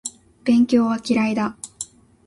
[0.45, 1.55] 勉強は嫌いだ